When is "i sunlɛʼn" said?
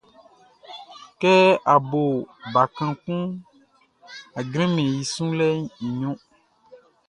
4.99-5.57